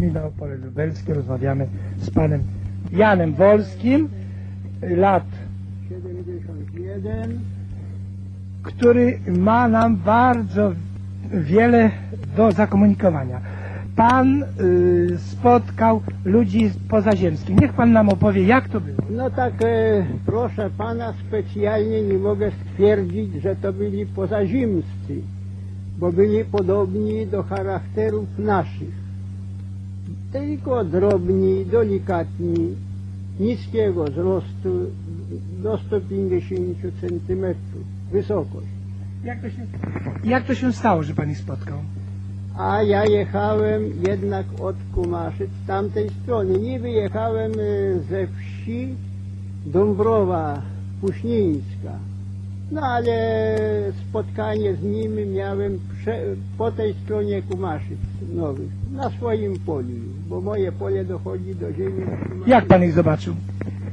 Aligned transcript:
Gmina 0.00 0.24
Opole 0.24 0.56
Lubelskie. 0.56 1.14
Rozmawiamy 1.14 1.66
z 1.98 2.10
panem 2.10 2.42
Janem 2.92 3.34
Wolskim, 3.34 4.08
lat, 4.82 5.24
71. 5.88 7.40
który 8.62 9.18
ma 9.26 9.68
nam 9.68 9.96
bardzo 9.96 10.72
wiele 11.32 11.90
do 12.36 12.52
zakomunikowania. 12.52 13.40
Pan 13.96 14.42
y, 14.42 15.18
spotkał 15.18 16.02
ludzi 16.24 16.70
pozaziemskich. 16.88 17.60
Niech 17.60 17.72
pan 17.72 17.92
nam 17.92 18.08
opowie, 18.08 18.44
jak 18.44 18.68
to 18.68 18.80
było. 18.80 18.96
No 19.10 19.30
tak, 19.30 19.54
e, 19.62 20.06
proszę 20.26 20.70
pana, 20.78 21.14
specjalnie 21.28 22.02
nie 22.02 22.18
mogę 22.18 22.50
stwierdzić, 22.50 23.42
że 23.42 23.56
to 23.56 23.72
byli 23.72 24.06
pozazimscy, 24.06 25.14
bo 25.98 26.12
byli 26.12 26.44
podobni 26.44 27.26
do 27.26 27.42
charakterów 27.42 28.38
naszych. 28.38 28.99
Tylko 30.32 30.84
drobni, 30.84 31.66
delikatni, 31.66 32.76
niskiego 33.40 34.04
wzrostu, 34.04 34.86
do 35.62 35.78
150 35.78 36.78
centymetrów 37.00 37.84
wysokość. 38.12 38.66
Jak 39.24 39.40
to 39.40 39.50
się, 39.50 39.66
jak 40.24 40.44
to 40.44 40.54
się 40.54 40.72
stało, 40.72 41.02
że 41.02 41.14
pan 41.14 41.30
ich 41.30 41.38
spotkał? 41.38 41.78
A 42.58 42.82
ja 42.82 43.04
jechałem 43.04 43.82
jednak 44.08 44.46
od 44.60 44.76
Kumaszyc 44.94 45.50
z 45.64 45.66
tamtej 45.66 46.10
strony. 46.22 46.58
Nie 46.58 46.80
wyjechałem 46.80 47.52
e, 47.52 48.00
ze 48.00 48.26
wsi 48.26 48.94
Dąbrowa 49.66 50.62
Puśnińska. 51.00 51.98
No 52.72 52.80
ale 52.80 53.12
spotkanie 54.08 54.74
z 54.74 54.82
nimi 54.82 55.26
miałem 55.26 55.80
po 56.58 56.70
tej 56.72 56.94
stronie 56.94 57.42
Kumaszyc 57.42 57.98
nowych, 58.34 58.70
na 58.92 59.10
swoim 59.10 59.58
polu, 59.58 59.88
bo 60.28 60.40
moje 60.40 60.72
pole 60.72 61.04
dochodzi 61.04 61.54
do 61.54 61.72
ziemi. 61.72 62.04
Jak 62.46 62.66
pan 62.66 62.84
ich 62.84 62.92
zobaczył? 62.92 63.34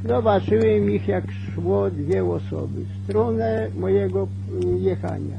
Zobaczyłem 0.08 0.92
ich 0.92 1.08
jak 1.08 1.24
szło 1.32 1.90
dwie 1.92 2.26
osoby 2.26 2.82
w 2.86 3.04
stronę 3.04 3.68
mojego 3.80 4.28
y, 4.64 4.80
jechania. 4.80 5.38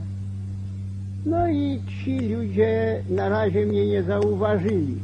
No 1.26 1.48
i 1.48 1.80
ci 1.86 2.20
ludzie 2.20 3.02
na 3.10 3.28
razie 3.28 3.66
mnie 3.66 3.86
nie 3.86 4.02
zauważyli, 4.02 4.94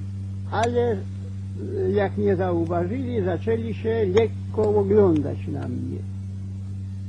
ale 0.50 0.92
y, 0.92 1.92
jak 1.92 2.16
mnie 2.18 2.36
zauważyli, 2.36 3.24
zaczęli 3.24 3.74
się 3.74 4.06
lekko 4.14 4.76
oglądać 4.76 5.38
na 5.48 5.68
mnie. 5.68 5.98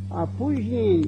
A 0.10 0.28
później 0.28 1.04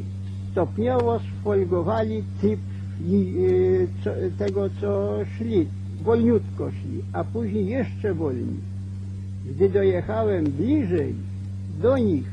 stopniowo 0.52 1.20
sfolgowali 1.20 2.24
typ 2.42 2.60
i, 3.06 3.34
y, 3.38 3.88
co, 4.04 4.12
tego, 4.38 4.70
co 4.82 5.20
szli, 5.38 5.68
wolniutko 6.04 6.72
szli, 6.72 7.04
a 7.14 7.24
później 7.24 7.68
jeszcze 7.68 8.14
wolniej. 8.14 8.60
Gdy 9.46 9.70
dojechałem 9.70 10.46
bliżej 10.46 11.16
do 11.82 11.98
nich, 11.98 12.32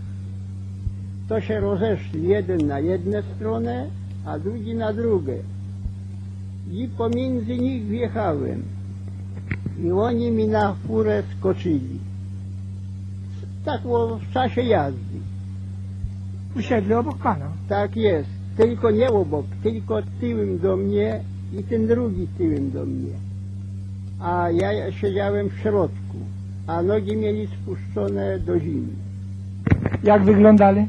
to 1.29 1.41
się 1.41 1.61
rozeszli 1.61 2.29
jeden 2.29 2.67
na 2.67 2.81
jedną 2.81 3.23
stronę, 3.37 3.87
a 4.25 4.39
drugi 4.39 4.75
na 4.75 4.92
drugą. 4.92 5.33
I 6.73 6.89
pomiędzy 6.89 7.59
nich 7.59 7.87
wjechałem. 7.87 8.62
I 9.85 9.91
oni 9.91 10.31
mi 10.31 10.48
na 10.48 10.75
furę 10.75 11.23
skoczyli. 11.39 11.98
Tak 13.65 13.83
było 13.83 14.19
w 14.19 14.33
czasie 14.33 14.62
jazdy. 14.62 15.19
Usiedli 16.57 16.95
obok 16.95 17.19
pana. 17.19 17.48
Tak 17.69 17.97
jest. 17.97 18.44
Tylko 18.56 18.91
nie 18.91 19.10
obok, 19.10 19.47
tylko 19.62 20.02
tyłem 20.20 20.58
do 20.58 20.77
mnie 20.77 21.20
i 21.58 21.62
ten 21.62 21.86
drugi 21.86 22.28
tyłem 22.38 22.70
do 22.70 22.84
mnie. 22.84 23.12
A 24.20 24.50
ja 24.50 24.92
siedziałem 24.92 25.48
w 25.48 25.58
środku, 25.58 26.19
a 26.66 26.83
nogi 26.83 27.16
mieli 27.16 27.46
spuszczone 27.46 28.38
do 28.38 28.61
zimy. 28.61 28.92
Jak 30.05 30.24
wyglądali? 30.24 30.86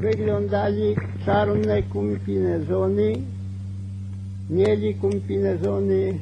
Wyglądali 0.00 0.96
czarne 1.26 1.82
kumpinezony, 1.82 3.12
mieli 4.50 4.94
kumpinezony 4.94 6.18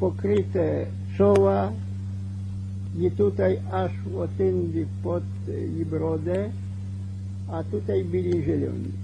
pokryte 0.00 0.86
czoła 1.18 1.72
i 2.98 3.10
tutaj 3.10 3.58
aż 3.72 3.90
otędy 4.18 4.86
pod 5.02 5.22
i 5.80 5.84
brodę, 5.84 6.50
a 7.48 7.62
tutaj 7.62 8.04
byli 8.04 8.44
zieloni. 8.44 9.01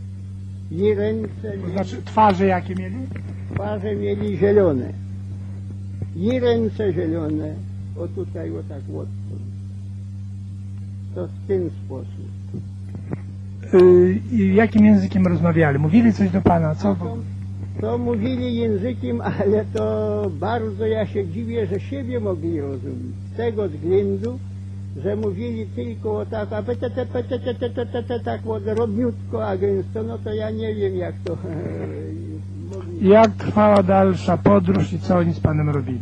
I 0.71 0.95
ręce, 0.95 1.53
To 1.65 1.71
znaczy 1.71 2.03
twarze 2.05 2.47
jakie 2.47 2.75
mieli? 2.75 2.97
twarze 3.55 3.97
mieli 3.97 4.37
zielone. 4.37 4.93
I 6.17 6.41
ręce 6.41 6.93
zielone, 6.93 7.55
o 7.97 8.09
tutaj, 8.09 8.51
o 8.51 8.63
tak 8.69 8.79
odtąd. 8.89 9.43
To 11.15 11.27
w 11.27 11.47
ten 11.49 11.71
sposób. 11.85 12.29
Y, 13.75 14.21
i 14.33 14.55
jakim 14.55 14.85
językiem 14.85 15.27
rozmawiali? 15.27 15.79
Mówili 15.79 16.13
coś 16.13 16.31
do 16.31 16.41
pana? 16.41 16.75
Co? 16.75 16.95
To, 16.95 17.17
to 17.81 17.99
mówili 17.99 18.57
językiem, 18.57 19.21
ale 19.21 19.65
to 19.73 20.31
bardzo 20.41 20.87
ja 20.87 21.07
się 21.07 21.29
dziwię, 21.29 21.67
że 21.67 21.81
siebie 21.81 22.21
mogli 22.21 22.61
rozumieć. 22.61 23.15
Z 23.35 23.37
tego 23.37 23.69
względu, 23.69 24.39
że 24.97 25.17
mówili 25.17 25.67
tylko 25.67 26.19
o 26.19 26.27
tak, 26.27 26.53
a 26.53 26.63
petete, 26.63 27.07
petete, 27.07 27.55
petete, 27.55 28.03
te, 28.03 28.21
tak 28.21 28.47
o 28.47 28.61
drobniutko, 28.61 29.47
a 29.47 29.57
gęsto, 29.57 30.03
no 30.03 30.19
to 30.19 30.35
ja 30.35 30.51
nie 30.51 30.75
wiem 30.75 30.97
jak 30.97 31.15
to 31.25 31.37
mogli. 32.71 33.09
Jak 33.09 33.31
trwała 33.31 33.83
dalsza 33.83 34.37
podróż 34.37 34.93
i 34.93 34.99
co 34.99 35.17
oni 35.17 35.33
z 35.33 35.41
panem 35.41 35.71
robili? 35.71 36.01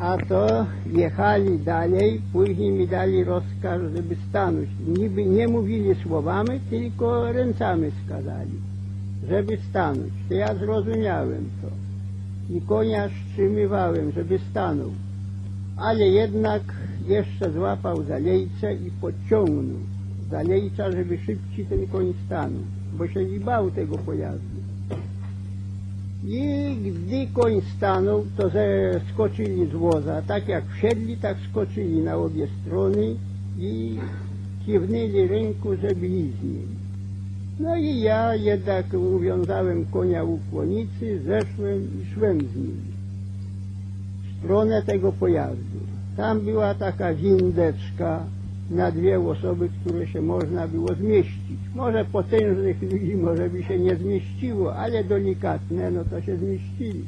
A 0.00 0.16
to 0.28 0.66
jechali 0.92 1.58
dalej, 1.58 2.20
później 2.32 2.70
mi 2.70 2.88
dali 2.88 3.24
rozkaz, 3.24 3.82
żeby 3.96 4.16
stanąć. 4.28 4.68
Niby 4.98 5.24
nie 5.24 5.48
mówili 5.48 5.94
słowami, 5.94 6.60
tylko 6.70 7.32
ręcami 7.32 7.90
skazali, 8.06 8.56
żeby 9.28 9.58
stanąć. 9.70 10.12
To 10.28 10.34
ja 10.34 10.54
zrozumiałem 10.54 11.44
to. 11.62 11.68
I 12.54 12.60
konia 12.60 13.08
wstrzymywałem, 13.08 14.12
żeby 14.12 14.38
stanął. 14.50 14.90
Ale 15.76 16.08
jednak 16.08 16.62
jeszcze 17.08 17.52
złapał 17.52 18.02
za 18.02 18.18
lejce 18.18 18.74
i 18.74 18.90
pociągnął 19.00 19.80
za 20.30 20.42
lejca, 20.42 20.92
żeby 20.92 21.18
szybciej 21.18 21.66
ten 21.66 21.86
koń 21.86 22.14
stanął, 22.26 22.62
bo 22.98 23.08
się 23.08 23.24
nie 23.24 23.40
bał 23.40 23.70
tego 23.70 23.98
pojazdu. 23.98 24.62
I 26.26 26.76
gdy 26.84 27.26
koń 27.32 27.60
stanął, 27.76 28.24
to 28.36 28.50
skoczyli 29.12 29.66
z 29.66 29.72
woza. 29.72 30.22
Tak 30.22 30.48
jak 30.48 30.64
wsiedli, 30.66 31.16
tak 31.16 31.36
skoczyli 31.50 32.02
na 32.02 32.16
obie 32.16 32.46
strony 32.60 33.14
i 33.58 33.98
kiwnęli 34.66 35.26
ręku, 35.26 35.76
żeby 35.76 36.06
iść. 36.08 36.36
No 37.60 37.76
i 37.76 38.00
ja 38.00 38.34
jednak 38.34 38.86
uwiązałem 38.94 39.84
konia 39.84 40.24
u 40.24 40.38
kłonicy, 40.50 41.20
zeszłem 41.24 41.82
i 41.82 42.14
szłem 42.14 42.38
z 42.40 42.56
nim 42.56 42.76
w 44.22 44.38
stronę 44.38 44.82
tego 44.82 45.12
pojazdu. 45.12 45.91
Tam 46.16 46.40
była 46.40 46.74
taka 46.74 47.14
windeczka 47.14 48.24
na 48.70 48.90
dwie 48.90 49.20
osoby, 49.20 49.68
które 49.80 50.06
się 50.06 50.22
można 50.22 50.68
było 50.68 50.94
zmieścić. 50.94 51.58
Może 51.74 52.04
potężnych 52.04 52.82
ludzi 52.82 53.16
może 53.16 53.50
by 53.50 53.62
się 53.62 53.78
nie 53.78 53.96
zmieściło, 53.96 54.76
ale 54.76 55.04
delikatne, 55.04 55.90
no 55.90 56.04
to 56.04 56.22
się 56.22 56.36
zmieścili. 56.36 57.04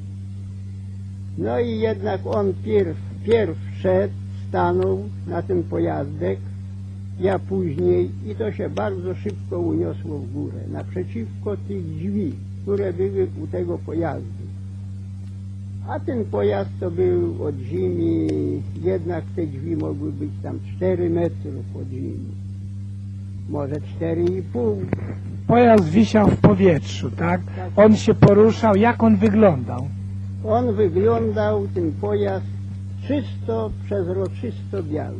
No 1.38 1.60
i 1.60 1.78
jednak 1.78 2.20
on 2.24 2.52
pierw, 2.64 2.96
pierw 3.24 3.58
szedł, 3.80 4.14
stanął 4.48 5.02
na 5.26 5.42
ten 5.42 5.62
pojazdek, 5.62 6.38
ja 7.20 7.38
później 7.38 8.10
i 8.26 8.34
to 8.34 8.52
się 8.52 8.70
bardzo 8.70 9.14
szybko 9.14 9.58
uniosło 9.58 10.18
w 10.18 10.32
górę, 10.32 10.58
naprzeciwko 10.72 11.56
tych 11.56 11.86
drzwi, 11.86 12.32
które 12.62 12.92
były 12.92 13.26
u 13.42 13.46
tego 13.46 13.78
pojazdu. 13.78 14.43
A 15.88 16.00
ten 16.00 16.24
pojazd 16.24 16.70
to 16.80 16.90
był 16.90 17.44
od 17.44 17.54
ziemi, 17.56 18.28
jednak 18.82 19.24
te 19.36 19.46
drzwi 19.46 19.76
mogły 19.76 20.12
być 20.12 20.30
tam 20.42 20.58
4 20.76 21.10
metry 21.10 21.50
od 21.80 21.88
ziemi. 21.88 22.24
Może 23.48 23.74
4,5. 23.74 24.76
Pojazd 25.46 25.84
wisiał 25.88 26.28
w 26.28 26.36
powietrzu, 26.36 27.10
tak? 27.10 27.40
On 27.76 27.96
się 27.96 28.14
poruszał. 28.14 28.76
Jak 28.76 29.02
on 29.02 29.16
wyglądał? 29.16 29.88
On 30.44 30.74
wyglądał, 30.74 31.68
ten 31.74 31.92
pojazd, 31.92 32.46
czysto, 33.06 33.70
przezroczysto 33.84 34.82
biały. 34.82 35.18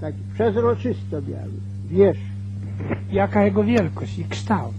Taki 0.00 0.18
przezroczysto 0.34 1.22
biały. 1.22 1.52
Wiesz, 1.90 2.18
Jaka 3.12 3.44
jego 3.44 3.64
wielkość 3.64 4.18
i 4.18 4.24
kształt? 4.24 4.74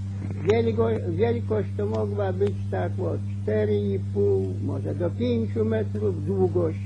wielko, 0.52 0.88
wielkość 1.10 1.70
to 1.78 1.86
mogła 1.86 2.34
być 2.34 2.54
tak 2.72 2.92
od 3.00 3.20
4,5, 3.48 4.46
może 4.66 4.96
do 4.96 5.10
5 5.10 5.56
metrów 5.56 6.26
długość, 6.26 6.80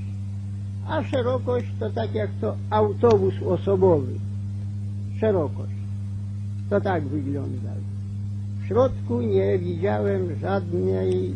a 0.88 1.02
szerokość 1.02 1.66
to 1.80 1.90
tak 1.90 2.14
jak 2.14 2.30
to 2.40 2.56
autobus 2.70 3.34
osobowy. 3.46 4.12
Szerokość. 5.20 5.72
To 6.70 6.80
tak 6.80 7.02
wyglądał. 7.02 7.74
W 8.62 8.66
środku 8.66 9.20
nie 9.20 9.58
widziałem 9.58 10.38
żadnej 10.40 11.34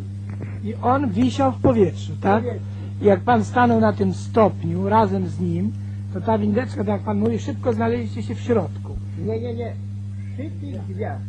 I 0.63 0.73
on 0.75 1.09
wisiał 1.11 1.51
w 1.51 1.61
powietrzu, 1.61 2.11
tak? 2.21 2.43
Powietrzu. 2.43 2.65
Jak 3.01 3.19
pan 3.19 3.45
stanął 3.45 3.79
na 3.79 3.93
tym 3.93 4.13
stopniu 4.13 4.89
razem 4.89 5.27
z 5.27 5.39
nim, 5.39 5.71
to 6.13 6.21
ta 6.21 6.37
windeczka, 6.37 6.77
tak 6.77 6.87
jak 6.87 7.01
pan 7.01 7.17
mówi, 7.17 7.39
szybko 7.39 7.73
znaleźliście 7.73 8.23
się 8.23 8.35
w 8.35 8.39
środku, 8.39 8.95
Nie, 9.25 9.39
nie, 9.39 9.53
nie. 9.53 9.73
Przy 10.33 10.49
tych 10.49 10.85
drzwiach. 10.87 11.19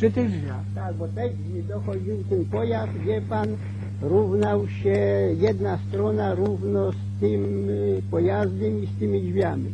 Przy 0.00 0.10
tych 0.10 0.30
drzwiach. 0.30 0.64
Tak, 0.74 0.94
bo 0.94 1.08
tak 1.08 1.30
gdzie 1.34 1.62
dochodził 1.62 2.24
ten 2.30 2.44
pojazd, 2.44 2.92
wie 2.92 3.20
pan, 3.20 3.48
równał 4.02 4.68
się 4.68 4.98
jedna 5.40 5.78
strona 5.88 6.34
równo 6.34 6.92
z 6.92 7.20
tym 7.20 7.68
y, 7.70 8.02
pojazdem 8.10 8.82
i 8.82 8.86
z 8.86 8.98
tymi 8.98 9.22
drzwiami. 9.22 9.70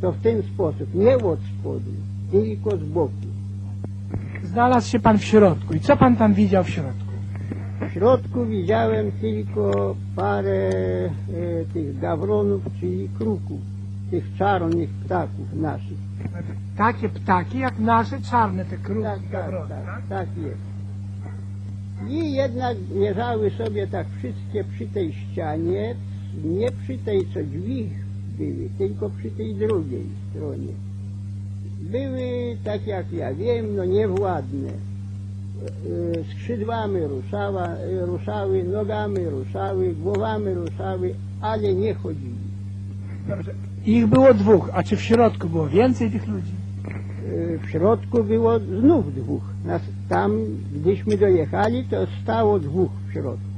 To 0.00 0.12
w 0.12 0.20
ten 0.20 0.42
sposób, 0.42 0.94
nie 0.94 1.16
od 1.16 1.38
spodu, 1.60 1.90
tylko 2.30 2.76
z 2.76 2.84
boku. 2.84 3.12
Znalazł 4.44 4.90
się 4.90 4.98
pan 5.00 5.18
w 5.18 5.24
środku. 5.24 5.74
I 5.74 5.80
co 5.80 5.96
pan 5.96 6.16
tam 6.16 6.34
widział 6.34 6.64
w 6.64 6.70
środku? 6.70 7.12
W 7.88 7.92
środku 7.92 8.46
widziałem 8.46 9.12
tylko 9.12 9.96
parę 10.16 10.70
e, 10.70 11.10
tych 11.74 11.98
gawronów, 11.98 12.62
czyli 12.80 13.08
kruków, 13.18 13.60
tych 14.10 14.24
czarnych 14.38 14.90
ptaków 14.90 15.54
naszych. 15.54 16.07
Takie 16.76 17.08
ptaki 17.08 17.58
jak 17.58 17.78
nasze 17.78 18.20
czarne, 18.20 18.64
te 18.64 18.76
kruki, 18.76 19.02
Tak, 19.02 19.20
tak, 19.32 19.68
tak, 19.68 20.02
tak 20.08 20.28
jest. 20.36 20.68
I 22.08 22.32
jednak 22.32 22.76
leżały 22.94 23.50
sobie 23.50 23.86
tak 23.86 24.06
wszystkie 24.18 24.64
przy 24.64 24.86
tej 24.86 25.12
ścianie, 25.12 25.94
nie 26.44 26.72
przy 26.72 26.98
tej, 26.98 27.26
co 27.34 27.40
drzwi 27.42 27.90
były, 28.38 28.68
tylko 28.78 29.10
przy 29.10 29.30
tej 29.30 29.54
drugiej 29.54 30.06
stronie. 30.30 30.72
Były, 31.80 32.56
tak 32.64 32.86
jak 32.86 33.12
ja 33.12 33.34
wiem, 33.34 33.76
no 33.76 33.84
niewładne. 33.84 34.68
E, 34.68 36.24
Skrzydłami 36.34 37.00
ruszała, 37.00 37.68
ruszały, 38.00 38.64
nogami 38.64 39.24
ruszały, 39.24 39.94
głowami 39.94 40.54
ruszały, 40.54 41.14
ale 41.40 41.74
nie 41.74 41.94
chodzili. 41.94 42.38
Dobrze. 43.28 43.67
Ich 43.86 44.06
było 44.06 44.34
dwóch, 44.34 44.70
a 44.72 44.82
czy 44.82 44.96
w 44.96 45.02
środku 45.02 45.48
było 45.48 45.68
więcej 45.68 46.10
tych 46.10 46.26
ludzi? 46.26 46.52
W 47.62 47.70
środku 47.70 48.24
było 48.24 48.58
znów 48.58 49.14
dwóch. 49.14 49.42
Nas, 49.64 49.82
tam, 50.08 50.32
gdyśmy 50.74 51.16
dojechali, 51.16 51.84
to 51.84 51.96
stało 52.22 52.58
dwóch 52.58 52.90
w 53.08 53.12
środku. 53.12 53.48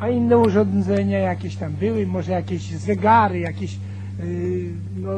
A 0.00 0.08
inne 0.08 0.38
urządzenia 0.38 1.18
jakieś 1.18 1.56
tam 1.56 1.72
były, 1.72 2.06
może 2.06 2.32
jakieś 2.32 2.70
zegary, 2.70 3.38
jakieś, 3.38 3.78
yy, 4.18 4.64
no, 5.02 5.10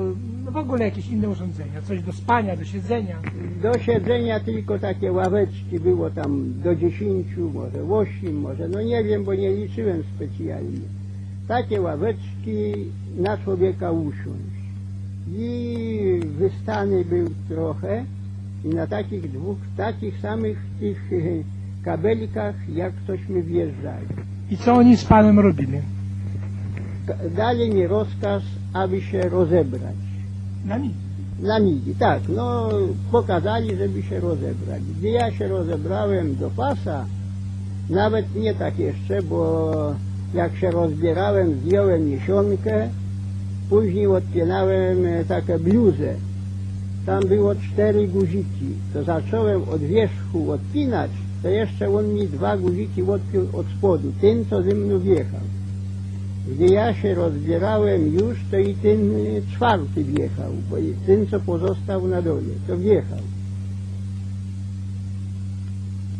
no 0.44 0.50
w 0.50 0.56
ogóle 0.56 0.84
jakieś 0.84 1.08
inne 1.08 1.28
urządzenia, 1.28 1.82
coś 1.82 2.02
do 2.02 2.12
spania, 2.12 2.56
do 2.56 2.64
siedzenia. 2.64 3.16
Do 3.62 3.78
siedzenia 3.78 4.40
tylko 4.40 4.78
takie 4.78 5.12
ławeczki 5.12 5.80
było 5.80 6.10
tam 6.10 6.52
do 6.64 6.76
dziesięciu, 6.76 7.50
może 7.54 7.94
osiem, 7.94 8.40
może, 8.40 8.68
no 8.68 8.82
nie 8.82 9.04
wiem, 9.04 9.24
bo 9.24 9.34
nie 9.34 9.52
liczyłem 9.52 10.02
specjalnie. 10.16 11.01
Takie 11.48 11.80
ławeczki 11.80 12.72
na 13.16 13.38
człowieka 13.38 13.90
usiąść. 13.90 14.62
I 15.36 16.20
wystany 16.38 17.04
był 17.04 17.30
trochę 17.48 18.04
i 18.64 18.68
na 18.68 18.86
takich 18.86 19.30
dwóch, 19.30 19.58
takich 19.76 20.20
samych 20.20 20.58
tych 20.80 21.12
e, 21.12 21.16
kabelkach, 21.84 22.54
jak 22.68 22.92
cośmy 23.06 23.42
wjeżdżali. 23.42 24.06
I 24.50 24.56
co 24.56 24.74
oni 24.74 24.96
z 24.96 25.04
panem 25.04 25.40
robili? 25.40 25.78
Dali 27.36 27.74
mi 27.74 27.86
rozkaz, 27.86 28.42
aby 28.72 29.00
się 29.00 29.22
rozebrać. 29.28 29.96
Na 30.64 30.78
nic. 30.78 30.92
Na 31.40 31.60
migi, 31.60 31.94
tak, 31.94 32.22
no 32.28 32.68
pokazali, 33.10 33.76
żeby 33.76 34.02
się 34.02 34.20
rozebrać. 34.20 34.82
Gdy 34.98 35.08
ja 35.08 35.32
się 35.32 35.48
rozebrałem 35.48 36.36
do 36.36 36.50
pasa, 36.50 37.06
nawet 37.90 38.34
nie 38.34 38.54
tak 38.54 38.78
jeszcze, 38.78 39.22
bo 39.22 39.94
jak 40.34 40.56
się 40.56 40.70
rozbierałem, 40.70 41.54
zdjąłem 41.54 42.08
miesiączkę, 42.08 42.88
później 43.70 44.06
odpinałem 44.06 45.06
e, 45.06 45.24
taką 45.24 45.58
bluzę. 45.58 46.14
Tam 47.06 47.22
było 47.22 47.54
cztery 47.54 48.08
guziki. 48.08 48.66
To 48.92 49.04
zacząłem 49.04 49.62
od 49.68 49.80
wierzchu 49.80 50.50
odpinać, 50.50 51.10
to 51.42 51.48
jeszcze 51.48 51.96
on 51.96 52.14
mi 52.14 52.28
dwa 52.28 52.56
guziki 52.56 53.02
odpiął 53.02 53.46
od 53.52 53.66
spodu, 53.78 54.12
ten 54.20 54.44
co 54.50 54.62
ze 54.62 54.74
mną 54.74 54.98
wjechał. 54.98 55.40
Gdy 56.48 56.66
ja 56.66 56.94
się 56.94 57.14
rozbierałem 57.14 58.14
już, 58.14 58.38
to 58.50 58.58
i 58.58 58.74
ten 58.74 59.16
y, 59.16 59.42
czwarty 59.52 60.04
wjechał, 60.04 60.52
bo 60.70 60.76
ten, 61.06 61.26
co 61.26 61.40
pozostał 61.40 62.08
na 62.08 62.22
dole, 62.22 62.42
to 62.66 62.76
wjechał. 62.78 63.18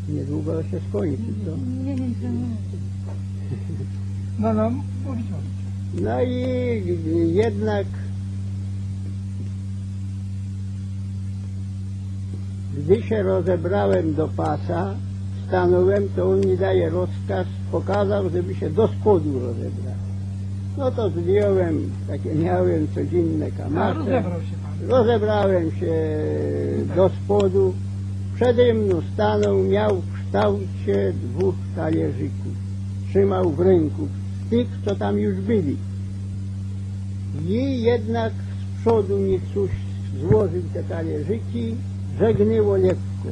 Niedługo 0.08 0.62
się 0.62 0.80
skończy, 0.88 1.32
co? 1.44 1.52
No, 4.38 4.52
no, 4.54 4.70
mówić 4.70 5.26
mówić. 5.30 6.04
No 6.04 6.22
i 6.22 7.34
jednak 7.34 7.86
gdy 12.76 13.02
się 13.02 13.22
rozebrałem 13.22 14.14
do 14.14 14.28
pasa, 14.28 14.94
stanąłem, 15.48 16.08
to 16.16 16.30
on 16.30 16.40
mi 16.40 16.56
daje 16.56 16.90
rozkaz, 16.90 17.46
pokazał, 17.70 18.30
żeby 18.30 18.54
się 18.54 18.70
do 18.70 18.88
spodu 18.88 19.40
rozebrać. 19.40 19.94
No 20.78 20.90
to 20.90 21.10
zdjąłem, 21.10 21.90
takie 22.08 22.34
miałem 22.34 22.88
codzienne 22.94 23.50
kamasze. 23.50 23.98
rozebrał 23.98 24.40
się 24.40 24.56
pan. 24.62 24.88
Rozebrałem 24.88 25.70
się 25.70 25.94
do 26.96 27.10
spodu. 27.24 27.74
Przede 28.34 28.74
mną 28.74 29.02
stanął, 29.14 29.62
miał 29.62 29.96
w 29.96 30.12
kształcie 30.14 31.12
dwóch 31.22 31.54
talerzyków. 31.76 32.52
Trzymał 33.10 33.50
w 33.50 33.60
ręku 33.60 34.08
tych, 34.52 34.68
co 34.84 34.94
tam 34.94 35.18
już 35.18 35.36
byli. 35.40 35.76
I 37.48 37.82
jednak 37.82 38.32
z 38.32 38.80
przodu 38.80 39.18
mi 39.18 39.40
coś 39.54 39.70
złożył 40.20 40.62
te 40.72 40.82
talerzyki, 40.82 41.74
żegnęło 42.18 42.76
lekko. 42.76 43.28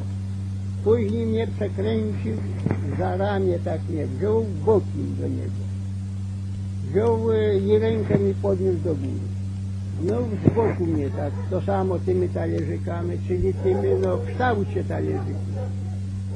Później 0.84 1.26
mnie 1.26 1.46
przekręcił, 1.46 2.36
za 2.98 3.16
ramię 3.16 3.58
tak 3.64 3.80
mnie 3.88 4.06
wziął, 4.06 4.44
bokiem 4.64 5.16
do 5.20 5.28
niego. 5.28 5.62
Wziął 6.90 7.32
e, 7.32 7.58
i 7.58 7.78
rękę 7.78 8.18
mi 8.18 8.34
podniósł 8.34 8.78
do 8.78 8.94
góry. 8.94 9.30
No 10.02 10.14
z 10.44 10.54
boku 10.54 10.86
mnie 10.86 11.10
tak, 11.10 11.32
to 11.50 11.60
samo 11.60 11.98
tymi 11.98 12.28
talerzykami, 12.28 13.18
czyli 13.28 13.54
tymi, 13.54 13.88
no 14.02 14.16
w 14.16 14.26
kształcie 14.26 14.84
talerzyków. 14.84 15.50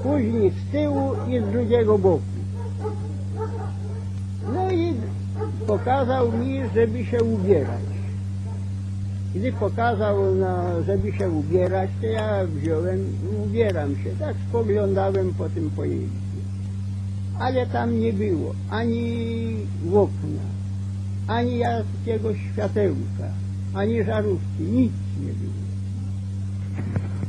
Później 0.03 0.51
z 0.51 0.73
tyłu 0.73 1.13
i 1.29 1.41
z 1.41 1.53
drugiego 1.53 1.99
boku. 1.99 2.35
No 4.53 4.71
i 4.71 4.95
pokazał 5.67 6.33
mi, 6.33 6.61
żeby 6.75 7.05
się 7.05 7.25
ubierać. 7.25 7.95
Gdy 9.35 9.53
pokazał, 9.53 10.35
no, 10.35 10.83
żeby 10.87 11.13
się 11.13 11.31
ubierać, 11.31 11.91
to 12.01 12.07
ja 12.07 12.47
wziąłem 12.47 12.99
i 13.01 13.47
ubieram 13.49 13.95
się. 13.97 14.11
Tak 14.19 14.35
spoglądałem 14.49 15.35
po 15.35 15.49
tym 15.49 15.71
pojeździe. 15.71 16.25
Ale 17.39 17.67
tam 17.67 18.01
nie 18.01 18.13
było 18.13 18.55
ani 18.71 19.57
okna, 19.93 20.45
ani 21.27 21.59
jakiegoś 21.59 22.37
światełka, 22.53 23.29
ani 23.75 24.05
żarówki, 24.05 24.63
nic 24.63 24.93
nie 25.21 25.33
było. 25.33 25.65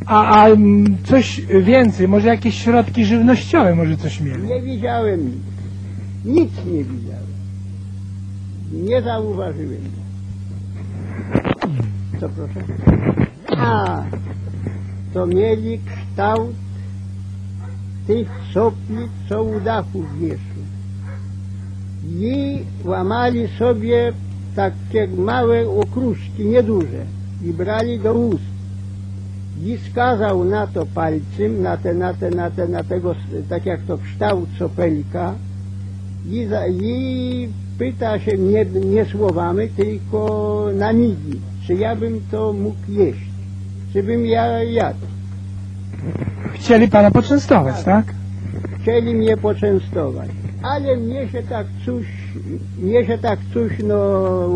A, 0.05 0.41
a 0.41 0.49
mm, 0.49 0.97
coś 1.03 1.41
więcej, 1.61 2.07
może 2.07 2.27
jakieś 2.27 2.63
środki 2.63 3.05
żywnościowe, 3.05 3.75
może 3.75 3.97
coś 3.97 4.21
mieli? 4.21 4.43
Nie 4.43 4.61
widziałem 4.61 5.25
nic. 5.25 5.43
Nic 6.25 6.51
nie 6.65 6.83
widziałem. 6.83 7.34
Nie 8.71 9.01
zauważyłem. 9.01 9.81
Co 12.19 12.29
proszę? 12.29 12.63
A, 13.57 14.03
to 15.13 15.25
mieli 15.25 15.79
kształt 15.79 16.55
tych 18.07 18.27
sopli, 18.53 19.09
co 19.29 19.43
u 19.43 19.59
dachów 19.59 20.19
wieszły. 20.19 20.63
I 22.05 22.59
łamali 22.83 23.47
sobie 23.47 24.13
takie 24.55 25.07
małe 25.07 25.69
okruszki, 25.69 26.45
nieduże, 26.45 27.05
i 27.43 27.53
brali 27.53 27.99
do 27.99 28.13
ust. 28.13 28.43
I 29.63 29.77
skazał 29.91 30.45
na 30.45 30.67
to 30.67 30.85
palcem, 30.85 31.61
na 31.61 31.77
te, 31.77 31.93
na 31.93 32.13
te, 32.13 32.29
na 32.29 32.51
te, 32.51 32.67
na 32.67 32.83
tego, 32.83 33.15
tak 33.49 33.65
jak 33.65 33.81
to 33.81 33.97
kształt 33.97 34.49
sopelka 34.59 35.33
i, 36.31 36.45
za, 36.45 36.67
i 36.67 37.49
pyta 37.77 38.19
się 38.19 38.37
nie, 38.37 38.65
nie 38.65 39.05
słowami, 39.05 39.67
tylko 39.67 40.67
na 40.73 40.93
migi, 40.93 41.39
czy 41.67 41.73
ja 41.73 41.95
bym 41.95 42.21
to 42.31 42.53
mógł 42.53 42.91
jeść, 42.91 43.19
czy 43.93 44.03
bym 44.03 44.25
ja 44.25 44.63
jadł. 44.63 44.99
Chcieli 46.53 46.87
pana 46.87 47.11
poczęstować, 47.11 47.83
tak? 47.83 48.05
Chcieli 48.81 49.15
mnie 49.15 49.37
poczęstować, 49.37 50.29
ale 50.61 50.97
mnie 50.97 51.27
się 51.27 51.43
tak 51.43 51.67
coś, 51.85 52.05
mnie 52.81 53.05
się 53.05 53.17
tak 53.17 53.39
coś 53.53 53.71
no, 53.83 53.97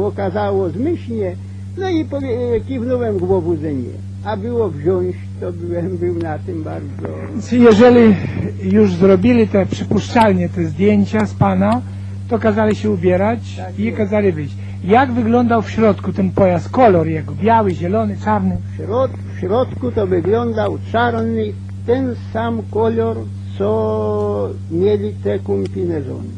okazało 0.07 0.69
zmyślnie, 0.69 1.35
no 1.77 1.89
i 1.89 2.05
powie, 2.05 2.61
kiwnąłem 2.67 3.17
głową, 3.17 3.55
że 3.61 3.73
nie. 3.73 3.93
A 4.23 4.37
było 4.37 4.69
wziąć, 4.69 5.15
to 5.39 5.51
byłem 5.53 5.97
był 5.97 6.15
na 6.15 6.39
tym 6.39 6.63
bardzo... 6.63 7.07
Jeżeli 7.51 8.15
już 8.63 8.93
zrobili 8.93 9.47
te 9.47 9.65
przypuszczalnie 9.65 10.49
te 10.49 10.65
zdjęcia 10.65 11.25
z 11.25 11.33
pana, 11.33 11.81
to 12.29 12.39
kazali 12.39 12.75
się 12.75 12.91
ubierać 12.91 13.55
Tak 13.57 13.79
i 13.79 13.83
jest. 13.83 13.97
kazali 13.97 14.31
wyjść. 14.31 14.55
Jak 14.83 15.11
wyglądał 15.11 15.61
w 15.61 15.69
środku 15.71 16.13
ten 16.13 16.31
pojazd, 16.31 16.69
kolor 16.69 17.07
jego? 17.07 17.33
Biały, 17.43 17.73
zielony, 17.73 18.17
czarny? 18.23 18.57
W, 18.73 18.77
środ, 18.77 19.11
w 19.35 19.39
środku 19.39 19.91
to 19.91 20.07
wyglądał 20.07 20.77
czarny, 20.91 21.43
ten 21.85 22.15
sam 22.33 22.61
kolor, 22.71 23.17
co 23.57 24.49
mieli 24.71 25.13
te 25.23 25.39
kombinezony. 25.39 26.29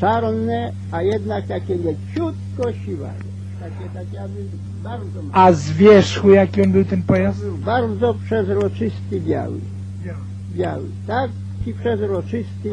Czarne, 0.00 0.72
a 0.92 1.02
jednak 1.02 1.46
takie 1.46 1.74
leciutko 1.74 2.72
siwawe. 2.84 3.35
A 5.32 5.52
z 5.52 5.70
wierzchu 5.70 6.30
jaki 6.30 6.62
on 6.62 6.72
był 6.72 6.84
ten 6.84 7.02
pojazd? 7.02 7.46
bardzo 7.50 8.14
przezroczysty 8.24 9.20
biały. 9.20 9.58
Biały. 10.56 10.84
Taki 11.06 11.74
przezroczysty, 11.80 12.70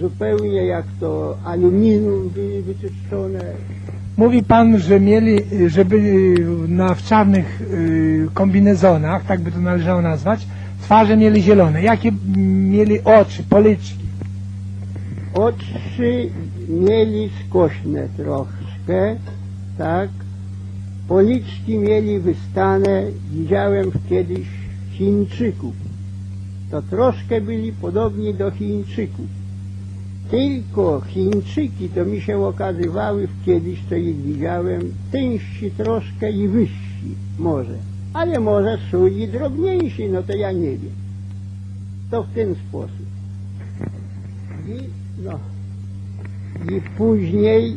zupełnie 0.00 0.66
jak 0.66 0.84
to 1.00 1.38
aluminium 1.44 2.28
wy, 2.28 2.62
wyczyszczone. 2.62 3.40
Mówi 4.16 4.42
pan, 4.42 4.78
że 4.78 5.00
mieli, 5.00 5.38
że 5.66 5.84
byli 5.84 6.40
na, 6.68 6.94
w 6.94 7.02
czarnych 7.02 7.62
y, 7.62 8.28
kombinezonach, 8.34 9.24
tak 9.24 9.40
by 9.40 9.52
to 9.52 9.60
należało 9.60 10.02
nazwać, 10.02 10.46
twarze 10.82 11.16
mieli 11.16 11.42
zielone. 11.42 11.82
Jakie 11.82 12.12
mieli 12.36 13.04
oczy, 13.04 13.42
policzki? 13.42 14.02
Oczy 15.34 16.30
mieli 16.68 17.30
skośne 17.48 18.08
troszkę, 18.16 19.16
tak. 19.78 20.10
Policzki 21.08 21.78
mieli 21.78 22.18
wystane, 22.18 23.02
widziałem 23.32 23.90
kiedyś 24.08 24.46
Chińczyków. 24.90 25.74
To 26.70 26.82
troszkę 26.82 27.40
byli 27.40 27.72
podobni 27.72 28.34
do 28.34 28.50
Chińczyków. 28.50 29.26
Tylko 30.30 31.00
Chińczyki 31.00 31.88
to 31.88 32.04
mi 32.04 32.20
się 32.20 32.38
okazywały 32.38 33.28
kiedyś, 33.46 33.78
co 33.88 33.94
ich 33.94 34.16
widziałem, 34.16 34.92
tężsi 35.10 35.70
troszkę 35.70 36.30
i 36.30 36.48
wyżsi 36.48 37.14
może. 37.38 37.74
Ale 38.12 38.40
może 38.40 38.78
są 38.90 39.06
i 39.06 39.28
drobniejsi, 39.28 40.08
no 40.08 40.22
to 40.22 40.36
ja 40.36 40.52
nie 40.52 40.70
wiem. 40.70 40.94
To 42.10 42.22
w 42.22 42.34
ten 42.34 42.54
sposób. 42.68 43.06
I, 44.68 44.76
no, 45.24 45.38
i 46.76 46.80
później 46.96 47.76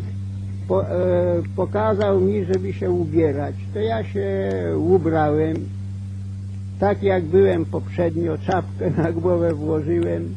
po, 0.67 0.89
e, 0.89 1.41
pokazał 1.55 2.19
mi, 2.19 2.45
żeby 2.45 2.73
się 2.73 2.91
ubierać. 2.91 3.55
To 3.73 3.79
ja 3.79 4.03
się 4.03 4.51
ubrałem, 4.77 5.55
tak 6.79 7.03
jak 7.03 7.23
byłem 7.23 7.65
poprzednio, 7.65 8.37
czapkę 8.37 8.91
na 8.97 9.11
głowę 9.11 9.53
włożyłem 9.53 10.35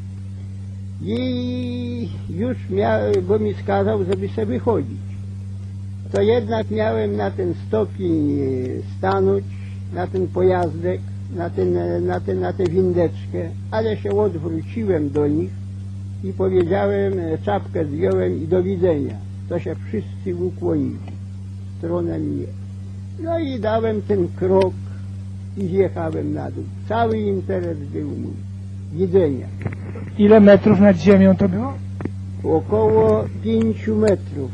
i 1.02 2.08
już 2.30 2.56
miałem, 2.70 3.14
bo 3.28 3.38
mi 3.38 3.54
skazał, 3.54 4.04
żeby 4.04 4.28
sobie 4.28 4.46
wychodzić. 4.46 4.98
To 6.12 6.22
jednak 6.22 6.70
miałem 6.70 7.16
na 7.16 7.30
ten 7.30 7.54
stopień 7.68 8.40
e, 8.40 8.46
stanąć, 8.98 9.44
na 9.94 10.06
ten 10.06 10.28
pojazdek, 10.28 11.00
na, 11.36 11.50
ten, 11.50 11.76
e, 11.76 12.00
na, 12.00 12.20
ten, 12.20 12.40
na 12.40 12.52
tę 12.52 12.64
windeczkę, 12.64 13.50
ale 13.70 13.96
się 13.96 14.20
odwróciłem 14.20 15.10
do 15.10 15.26
nich 15.26 15.50
i 16.24 16.32
powiedziałem, 16.32 17.18
e, 17.18 17.38
czapkę 17.38 17.84
zdjąłem 17.84 18.42
i 18.42 18.46
do 18.46 18.62
widzenia. 18.62 19.27
To 19.48 19.58
się 19.58 19.74
wszyscy 19.88 20.44
ukłonili 20.44 20.98
w 21.74 21.78
stronę 21.78 22.18
mnie. 22.18 22.46
No 23.22 23.38
i 23.38 23.60
dałem 23.60 24.02
ten 24.02 24.28
krok 24.28 24.74
i 25.56 25.66
zjechałem 25.66 26.34
na 26.34 26.50
dół. 26.50 26.64
Cały 26.88 27.18
interes 27.18 27.78
był 27.78 28.08
mój. 28.08 28.32
Widzenia. 28.92 29.46
Ile 30.18 30.40
metrów 30.40 30.80
nad 30.80 30.96
ziemią 30.96 31.36
to 31.36 31.48
było? 31.48 31.72
Około 32.44 33.24
pięciu 33.44 33.96
metrów. 33.96 34.50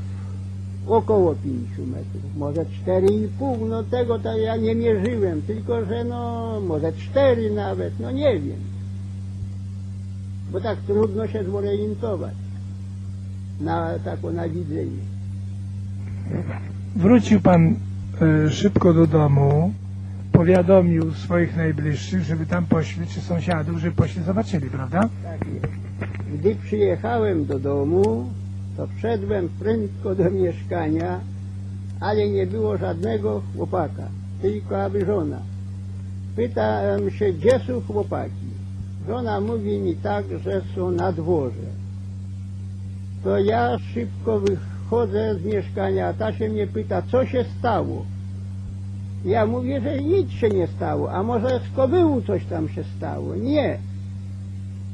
Około 0.87 1.35
pięciu 1.35 1.87
metrów. 1.87 2.37
Może 2.37 2.67
cztery 2.67 3.07
i 3.07 3.29
pół. 3.29 3.67
No 3.67 3.83
tego 3.83 4.19
to 4.19 4.39
ja 4.39 4.57
nie 4.57 4.75
mierzyłem. 4.75 5.43
Tylko, 5.43 5.85
że 5.85 6.05
no 6.05 6.61
może 6.61 6.93
cztery 6.93 7.51
nawet. 7.51 8.01
No 8.01 8.11
nie 8.11 8.41
wiem. 8.41 8.61
Bo 10.53 10.61
tak 10.61 10.79
trudno 10.79 11.27
się 11.27 11.45
zorientować 11.45 12.35
na 13.61 13.99
tako 14.05 14.33
na 14.33 14.49
widzenie. 14.49 15.03
Wrócił 16.97 17.41
pan 17.41 17.77
y, 18.47 18.51
szybko 18.51 18.95
do 18.95 19.07
domu, 19.07 19.73
powiadomił 20.33 21.15
swoich 21.15 21.57
najbliższych, 21.57 22.23
żeby 22.23 22.47
tam 22.47 22.67
poszli, 22.67 23.07
czy 23.07 23.21
sąsiadów, 23.21 23.79
żeby 23.79 23.97
poszli 23.97 24.23
zobaczyli, 24.23 24.71
prawda? 24.71 25.01
Tak 25.01 25.49
jest. 25.55 25.67
Gdy 26.35 26.57
przyjechałem 26.57 27.47
do 27.47 27.59
domu, 27.59 28.31
to 28.77 28.87
wszedłem 28.97 29.49
prędko 29.49 30.15
do 30.15 30.31
mieszkania, 30.31 31.21
ale 32.01 32.29
nie 32.29 32.47
było 32.47 32.77
żadnego 32.77 33.43
chłopaka, 33.57 34.09
tylko 34.43 34.85
aby 34.85 35.05
żona. 35.07 35.39
Pytam 36.37 37.11
się, 37.11 37.33
gdzie 37.33 37.61
są 37.67 37.81
chłopaki? 37.81 38.47
Żona 39.09 39.41
mówi 39.41 39.79
mi 39.79 39.95
tak, 39.97 40.25
że 40.45 40.63
są 40.75 40.91
na 40.91 41.13
dworze. 41.13 41.84
To 43.25 43.39
ja 43.39 43.79
szybko 43.79 44.41
wychodzę 44.41 45.35
z 45.35 45.45
mieszkania, 45.45 46.09
a 46.09 46.13
ta 46.13 46.33
się 46.33 46.49
mnie 46.49 46.67
pyta, 46.67 47.03
co 47.03 47.27
się 47.27 47.45
stało? 47.59 48.05
Ja 49.25 49.47
mówię, 49.47 49.81
że 49.81 50.03
nic 50.03 50.31
się 50.31 50.49
nie 50.49 50.67
stało, 50.67 51.13
a 51.13 51.23
może 51.23 51.61
z 51.61 51.77
kobyłu 51.77 52.23
coś 52.23 52.45
tam 52.45 52.69
się 52.69 52.85
stało. 52.97 53.35
Nie. 53.35 53.79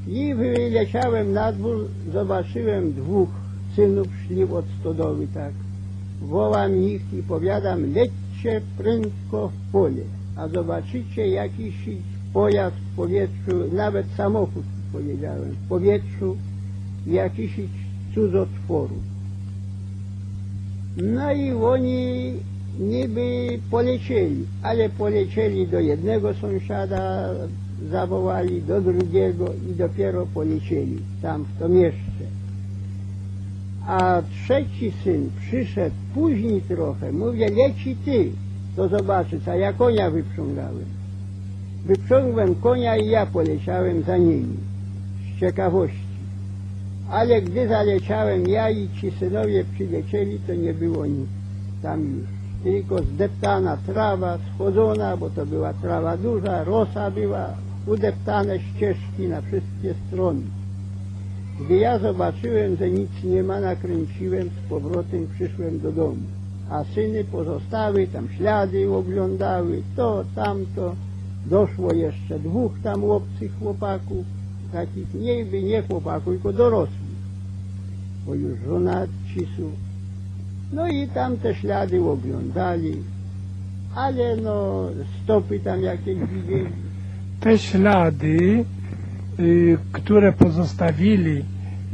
I 0.08 0.34
wyleciałem 0.34 1.32
na 1.32 1.52
dwór, 1.52 1.88
zobaczyłem 2.12 2.92
dwóch 2.92 3.28
synów 3.76 4.08
szli 4.26 4.44
od 4.44 4.64
stodoły, 4.80 5.26
tak. 5.34 5.52
Wołam 6.22 6.76
ich 6.76 7.02
i 7.12 7.22
powiadam, 7.22 7.94
lećcie 7.94 8.60
prędko 8.78 9.48
w 9.48 9.72
pole, 9.72 10.02
a 10.36 10.48
zobaczycie 10.48 11.28
jakiś 11.28 11.74
pojazd 12.32 12.76
w 12.76 12.96
powietrzu, 12.96 13.56
nawet 13.72 14.06
samochód 14.16 14.64
powiedziałem, 14.92 15.50
w 15.50 15.68
powietrzu 15.68 16.36
jakiś 17.06 17.58
cudzotworu. 18.14 18.94
No 20.96 21.32
i 21.32 21.52
oni 21.52 22.32
niby 22.80 23.58
polecieli, 23.70 24.46
ale 24.62 24.88
polecieli 24.88 25.66
do 25.66 25.80
jednego 25.80 26.34
sąsiada, 26.34 27.30
zawołali 27.90 28.62
do 28.62 28.80
drugiego 28.80 29.52
i 29.70 29.74
dopiero 29.74 30.26
polecieli 30.34 30.98
tam 31.22 31.44
w 31.44 31.58
to 31.58 31.68
miejsce. 31.68 32.24
A 33.86 34.22
trzeci 34.22 34.92
syn 35.04 35.30
przyszedł 35.40 35.96
później 36.14 36.60
trochę, 36.60 37.12
mówię, 37.12 37.50
leci 37.50 37.96
ty, 38.04 38.30
to 38.76 38.88
zobaczysz, 38.88 39.48
a 39.48 39.54
ja 39.56 39.72
konia 39.72 40.10
wyprzągałem. 40.10 40.84
Wyprzągłem 41.86 42.54
konia 42.54 42.96
i 42.96 43.10
ja 43.10 43.26
poleciałem 43.26 44.02
za 44.02 44.16
nimi, 44.16 44.56
z 45.36 45.40
ciekawości. 45.40 46.09
Ale 47.10 47.42
gdy 47.42 47.68
zaleciałem 47.68 48.46
ja 48.46 48.70
i 48.70 48.88
ci 49.00 49.10
synowie 49.10 49.64
przylecieli, 49.74 50.38
to 50.46 50.54
nie 50.54 50.74
było 50.74 51.06
nic 51.06 51.28
tam 51.82 52.00
już. 52.00 52.28
Tylko 52.62 53.02
zdeptana 53.02 53.76
trawa, 53.76 54.38
schodzona, 54.54 55.16
bo 55.16 55.30
to 55.30 55.46
była 55.46 55.72
trawa 55.72 56.16
duża, 56.16 56.64
rosa 56.64 57.10
była, 57.10 57.46
udeptane 57.86 58.58
ścieżki 58.58 59.28
na 59.28 59.40
wszystkie 59.40 59.94
strony. 60.06 60.40
Gdy 61.60 61.76
ja 61.76 61.98
zobaczyłem, 61.98 62.76
że 62.76 62.90
nic 62.90 63.10
nie 63.24 63.42
ma, 63.42 63.60
nakręciłem, 63.60 64.48
z 64.48 64.68
powrotem 64.68 65.26
przyszłem 65.34 65.80
do 65.80 65.92
domu. 65.92 66.22
A 66.70 66.84
syny 66.84 67.24
pozostały, 67.24 68.06
tam 68.06 68.28
ślady 68.28 68.92
oglądały, 68.92 69.82
to, 69.96 70.24
tamto. 70.34 70.94
Doszło 71.46 71.92
jeszcze 71.92 72.38
dwóch 72.38 72.72
tam 72.82 73.04
łopcych 73.04 73.58
chłopaków, 73.58 74.24
takich 74.72 75.14
niby 75.14 75.62
nie 75.62 75.82
chłopaków, 75.82 76.32
tylko 76.34 76.52
dorosłych, 76.52 76.99
bo 78.26 78.34
już 78.34 78.58
żonaci 78.66 79.46
są. 79.56 79.70
No 80.72 80.88
i 80.88 81.08
tam 81.08 81.36
te 81.36 81.54
ślady 81.54 82.04
oglądali, 82.04 82.96
ale 83.94 84.36
no 84.36 84.88
stopy 85.24 85.60
tam 85.60 85.82
jakieś 85.82 86.18
widzieli. 86.18 86.66
Te 87.40 87.58
ślady, 87.58 88.64
y, 89.40 89.78
które 89.92 90.32
pozostawili 90.32 91.44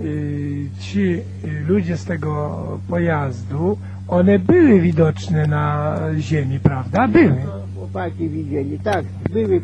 y, 0.00 0.68
ci 0.80 1.00
y, 1.00 1.20
ludzie 1.68 1.96
z 1.96 2.04
tego 2.04 2.58
pojazdu, 2.88 3.78
one 4.08 4.38
były 4.38 4.80
widoczne 4.80 5.46
na 5.46 5.96
ziemi, 6.18 6.60
prawda? 6.60 7.08
Były. 7.08 7.36
To 7.44 7.66
chłopaki 7.74 8.28
widzieli, 8.28 8.78
tak, 8.78 9.04
były, 9.32 9.56
e, 9.56 9.60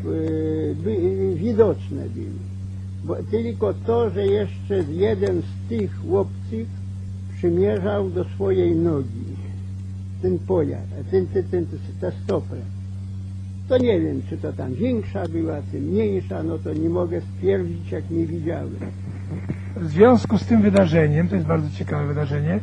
by, 0.74 0.96
widoczne 1.34 2.02
były. 2.14 2.42
Bo 3.04 3.16
tylko 3.30 3.74
to, 3.86 4.10
że 4.10 4.26
jeszcze 4.26 4.82
jeden 4.90 5.42
z 5.42 5.68
tych 5.68 5.98
chłopców 6.00 6.41
przymierzał 7.36 8.10
do 8.10 8.24
swojej 8.24 8.76
nogi 8.76 9.36
ten 10.22 10.38
pojazd, 10.38 10.86
ten, 11.10 11.26
ten, 11.26 11.44
ten, 11.44 11.66
tę 12.00 12.12
stopę. 12.24 12.56
To 13.68 13.78
nie 13.78 14.00
wiem, 14.00 14.22
czy 14.28 14.36
to 14.38 14.52
tam 14.52 14.74
większa 14.74 15.28
była, 15.28 15.56
czy 15.70 15.80
mniejsza, 15.80 16.42
no 16.42 16.58
to 16.58 16.74
nie 16.74 16.88
mogę 16.88 17.20
stwierdzić, 17.20 17.90
jak 17.90 18.10
nie 18.10 18.26
widziałem. 18.26 18.76
W 19.76 19.88
związku 19.88 20.38
z 20.38 20.46
tym 20.46 20.62
wydarzeniem, 20.62 21.28
to 21.28 21.34
jest 21.34 21.46
bardzo 21.46 21.70
ciekawe 21.78 22.06
wydarzenie, 22.06 22.60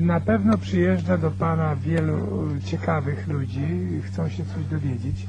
na 0.00 0.20
pewno 0.20 0.58
przyjeżdża 0.58 1.18
do 1.18 1.30
Pana 1.30 1.76
wielu 1.76 2.16
ciekawych 2.64 3.28
ludzi, 3.28 3.66
chcą 4.02 4.28
się 4.28 4.44
coś 4.44 4.64
dowiedzieć. 4.70 5.26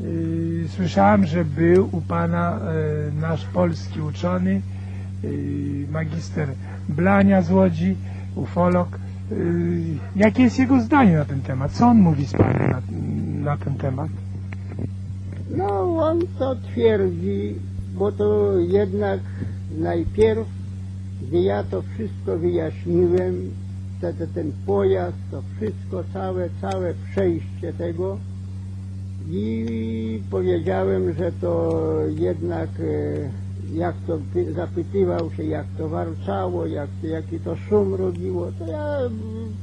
Y, 0.00 0.64
Słyszałem, 0.68 1.26
że 1.26 1.44
był 1.44 1.88
u 1.92 2.00
Pana 2.00 2.60
y, 3.08 3.20
nasz 3.20 3.44
polski 3.44 4.00
uczony, 4.00 4.62
y, 5.24 5.86
magister 5.90 6.48
Blania 6.96 7.42
z 7.42 7.50
Łodzi, 7.50 7.96
ufolog. 8.36 8.88
Y, 9.32 9.98
Jakie 10.16 10.42
jest 10.42 10.58
jego 10.58 10.80
zdanie 10.80 11.16
na 11.16 11.24
ten 11.24 11.40
temat? 11.40 11.72
Co 11.72 11.86
on 11.86 11.98
mówi 11.98 12.26
z 12.26 12.32
Panem 12.32 12.70
na, 12.70 12.80
na 13.50 13.56
ten 13.56 13.74
temat? 13.74 14.08
No 15.56 15.96
on 15.96 16.20
to 16.38 16.56
twierdzi, 16.56 17.54
bo 17.94 18.12
to 18.12 18.58
jednak 18.58 19.20
najpierw, 19.78 20.46
gdy 21.22 21.40
ja 21.40 21.64
to 21.64 21.82
wszystko 21.82 22.38
wyjaśniłem, 22.38 23.50
te, 24.00 24.14
te, 24.14 24.26
ten 24.26 24.52
pojazd, 24.66 25.16
to 25.30 25.42
wszystko, 25.56 26.04
całe, 26.12 26.48
całe 26.60 26.94
przejście 27.10 27.72
tego 27.72 28.18
i 29.30 30.22
powiedziałem, 30.30 31.12
że 31.12 31.32
to 31.32 31.82
jednak 32.08 32.68
e, 32.80 33.30
jak 33.74 33.94
to 34.06 34.18
py- 34.34 34.52
zapytywał 34.52 35.30
się, 35.30 35.44
jak 35.44 35.66
to 35.78 35.88
warczało, 35.88 36.66
jak, 36.66 36.88
jaki 37.02 37.40
to 37.40 37.56
szum 37.56 37.94
robiło, 37.94 38.46
to 38.58 38.66
ja 38.66 38.98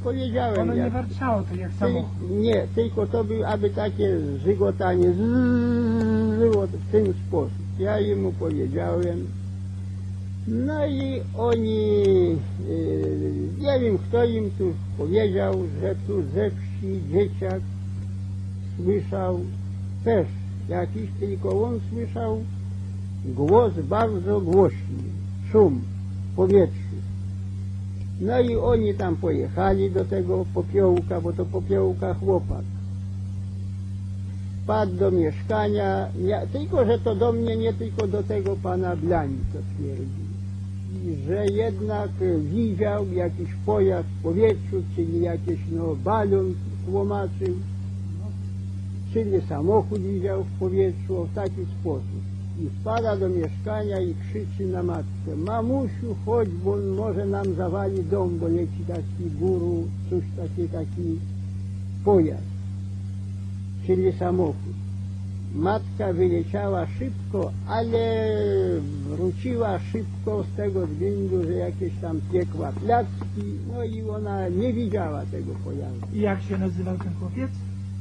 powiedziałem. 0.04 0.60
Ono 0.62 0.74
nie 0.74 0.80
jak, 0.80 0.94
warczało, 0.94 1.44
to 1.50 1.56
jak 1.56 1.72
Tyl- 1.72 1.80
samochód. 1.80 2.30
Nie, 2.32 2.68
tylko 2.76 3.08
to 3.08 3.24
by, 3.24 3.48
aby 3.48 3.70
takie 3.70 4.18
żygotanie 4.46 5.12
z- 5.14 6.40
było 6.40 6.68
w 6.68 6.92
ten 6.92 7.06
sposób. 7.28 7.58
Ja 7.80 7.96
mu 8.22 8.32
powiedziałem. 8.32 9.28
No 10.48 10.86
i 10.88 11.22
oni, 11.38 12.04
yy, 12.70 13.50
nie 13.60 13.80
wiem 13.80 13.98
kto 13.98 14.26
im 14.26 14.52
tu 14.58 14.74
powiedział, 14.98 15.54
że 15.82 15.96
tu 16.08 16.22
ze 16.34 16.50
wsi 16.52 17.02
dzieciak 17.12 17.62
słyszał 18.78 19.40
też 20.04 20.28
jakiś, 20.70 21.10
tylko 21.20 21.64
on 21.64 21.80
słyszał 21.90 22.42
głos 23.28 23.74
bardzo 23.90 24.42
głośny, 24.42 25.04
szum 25.52 25.82
w 26.32 26.36
powietrzu. 26.36 26.88
No 28.22 28.40
i 28.40 28.56
oni 28.56 28.94
tam 28.94 29.16
pojechali 29.16 29.92
do 29.92 30.06
tego 30.06 30.46
popiołka, 30.54 31.22
bo 31.22 31.34
to 31.34 31.46
popiołka 31.46 32.14
chłopak. 32.14 32.64
Wpadł 34.64 34.96
do 34.96 35.12
mieszkania, 35.12 36.08
tylko 36.54 36.86
że 36.86 37.00
to 37.00 37.16
do 37.16 37.32
mnie, 37.32 37.58
nie 37.58 37.74
tylko 37.74 38.08
do 38.08 38.24
tego 38.24 38.56
pana 38.56 38.96
Blani, 38.96 39.38
co 39.54 39.60
twierdzi. 39.76 40.28
I 41.06 41.28
Że 41.28 41.46
jednak 41.46 42.10
widział 42.54 43.08
jakiś 43.14 43.50
pojazd 43.66 44.10
w 44.10 44.24
powietrzu, 44.24 44.84
czyli 44.96 45.22
jakiś 45.22 45.60
no, 45.72 45.96
balon 45.96 46.54
tłumaczył, 46.86 47.56
czyli 49.14 49.42
samochód 49.50 50.02
widział 50.02 50.44
w 50.44 50.60
powietrzu 50.60 51.28
w 51.32 51.36
taki 51.36 51.66
sposób. 51.82 52.27
I 52.62 52.70
wpada 52.82 53.16
do 53.18 53.30
mieszkania 53.30 54.00
i 54.02 54.14
krzyczy 54.16 54.66
na 54.66 54.84
matkę, 54.84 55.36
mamusiu 55.46 56.16
chodź, 56.26 56.50
bo 56.50 56.74
on 56.74 56.88
może 56.88 57.26
nam 57.26 57.54
zawali 57.56 58.04
dom, 58.04 58.40
bo 58.40 58.48
leci 58.48 58.84
taki 58.88 59.30
guru, 59.40 59.84
coś 60.10 60.24
taki, 60.38 60.68
taki 60.70 61.20
pojazd, 62.06 62.44
czyli 63.86 64.12
samochód. 64.14 64.74
Matka 65.56 66.14
wyleciała 66.14 66.88
szybko, 66.88 67.52
ale 67.68 68.26
wróciła 69.10 69.80
szybko 69.80 70.44
z 70.44 70.58
tego 70.58 70.88
względu, 70.88 71.44
że 71.44 71.54
jakieś 71.54 71.94
tam 72.02 72.20
piekła 72.32 72.72
placki, 72.72 73.44
no 73.74 73.84
i 73.84 74.02
ona 74.10 74.50
nie 74.50 74.74
widziała 74.74 75.26
tego 75.26 75.52
pojazdu. 75.66 76.08
I 76.14 76.20
jak 76.22 76.42
się 76.42 76.58
nazywał 76.58 76.98
ten 76.98 77.14
chłopiec? 77.20 77.52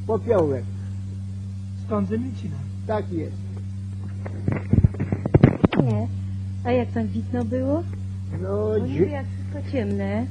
Popiołek, 0.07 0.65
Stąd 1.87 2.09
Zemicina. 2.09 2.57
tak 2.87 3.13
jest. 3.13 3.46
Nie. 5.87 6.07
A 6.65 6.73
jak 6.73 6.89
tam 6.93 7.07
widno 7.07 7.45
było? 7.45 7.83
No, 8.43 8.49
Bo 8.49 8.79
niby 8.79 9.05
dzi- 9.07 9.11
jak 9.13 9.25
wszystko 9.27 9.73
ciemne. 9.73 10.27